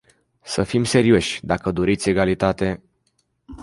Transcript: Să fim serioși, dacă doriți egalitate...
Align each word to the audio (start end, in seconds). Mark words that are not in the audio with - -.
Să 0.41 0.63
fim 0.63 0.83
serioși, 0.83 1.45
dacă 1.45 1.71
doriți 1.71 2.09
egalitate... 2.09 2.83